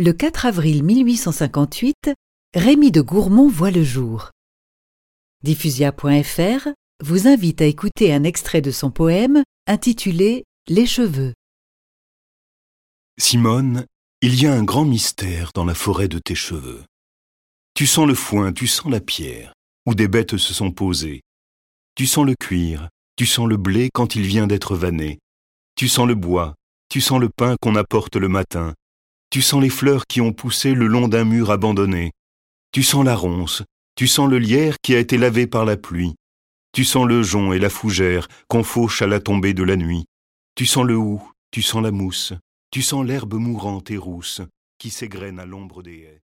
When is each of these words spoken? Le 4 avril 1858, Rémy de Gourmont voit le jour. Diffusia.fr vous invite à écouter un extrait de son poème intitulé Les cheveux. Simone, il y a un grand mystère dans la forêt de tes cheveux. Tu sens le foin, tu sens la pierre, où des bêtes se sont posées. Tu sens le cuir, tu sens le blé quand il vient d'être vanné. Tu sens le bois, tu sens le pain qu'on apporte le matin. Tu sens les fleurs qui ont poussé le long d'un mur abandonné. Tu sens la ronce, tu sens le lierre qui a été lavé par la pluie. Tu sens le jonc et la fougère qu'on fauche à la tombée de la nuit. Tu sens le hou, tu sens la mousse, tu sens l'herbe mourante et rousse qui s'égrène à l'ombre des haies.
Le 0.00 0.12
4 0.12 0.46
avril 0.46 0.84
1858, 0.84 2.12
Rémy 2.54 2.92
de 2.92 3.00
Gourmont 3.00 3.48
voit 3.48 3.72
le 3.72 3.82
jour. 3.82 4.30
Diffusia.fr 5.42 6.68
vous 7.02 7.26
invite 7.26 7.60
à 7.60 7.64
écouter 7.64 8.14
un 8.14 8.22
extrait 8.22 8.60
de 8.60 8.70
son 8.70 8.92
poème 8.92 9.42
intitulé 9.66 10.44
Les 10.68 10.86
cheveux. 10.86 11.34
Simone, 13.18 13.86
il 14.22 14.40
y 14.40 14.46
a 14.46 14.54
un 14.54 14.62
grand 14.62 14.84
mystère 14.84 15.50
dans 15.52 15.64
la 15.64 15.74
forêt 15.74 16.06
de 16.06 16.20
tes 16.20 16.36
cheveux. 16.36 16.84
Tu 17.74 17.84
sens 17.88 18.06
le 18.06 18.14
foin, 18.14 18.52
tu 18.52 18.68
sens 18.68 18.92
la 18.92 19.00
pierre, 19.00 19.52
où 19.84 19.96
des 19.96 20.06
bêtes 20.06 20.36
se 20.36 20.54
sont 20.54 20.70
posées. 20.70 21.22
Tu 21.96 22.06
sens 22.06 22.24
le 22.24 22.36
cuir, 22.36 22.88
tu 23.16 23.26
sens 23.26 23.48
le 23.48 23.56
blé 23.56 23.90
quand 23.92 24.14
il 24.14 24.22
vient 24.22 24.46
d'être 24.46 24.76
vanné. 24.76 25.18
Tu 25.74 25.88
sens 25.88 26.06
le 26.06 26.14
bois, 26.14 26.54
tu 26.88 27.00
sens 27.00 27.18
le 27.18 27.30
pain 27.30 27.56
qu'on 27.60 27.74
apporte 27.74 28.14
le 28.14 28.28
matin. 28.28 28.74
Tu 29.30 29.42
sens 29.42 29.62
les 29.62 29.68
fleurs 29.68 30.06
qui 30.06 30.20
ont 30.20 30.32
poussé 30.32 30.72
le 30.72 30.86
long 30.86 31.06
d'un 31.06 31.24
mur 31.24 31.50
abandonné. 31.50 32.12
Tu 32.72 32.82
sens 32.82 33.04
la 33.04 33.14
ronce, 33.14 33.62
tu 33.94 34.06
sens 34.06 34.28
le 34.28 34.38
lierre 34.38 34.76
qui 34.82 34.94
a 34.94 34.98
été 34.98 35.18
lavé 35.18 35.46
par 35.46 35.64
la 35.64 35.76
pluie. 35.76 36.14
Tu 36.72 36.84
sens 36.84 37.06
le 37.06 37.22
jonc 37.22 37.52
et 37.52 37.58
la 37.58 37.70
fougère 37.70 38.28
qu'on 38.48 38.62
fauche 38.62 39.02
à 39.02 39.06
la 39.06 39.20
tombée 39.20 39.54
de 39.54 39.62
la 39.62 39.76
nuit. 39.76 40.06
Tu 40.54 40.64
sens 40.64 40.84
le 40.84 40.96
hou, 40.96 41.22
tu 41.50 41.62
sens 41.62 41.82
la 41.82 41.90
mousse, 41.90 42.32
tu 42.70 42.82
sens 42.82 43.04
l'herbe 43.04 43.34
mourante 43.34 43.90
et 43.90 43.96
rousse 43.96 44.40
qui 44.78 44.90
s'égrène 44.90 45.40
à 45.40 45.46
l'ombre 45.46 45.82
des 45.82 45.98
haies. 46.00 46.22